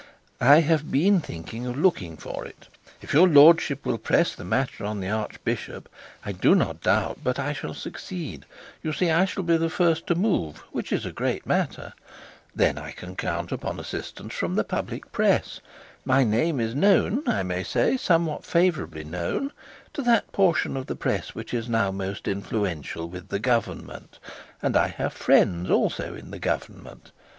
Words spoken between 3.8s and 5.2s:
will press the matter on the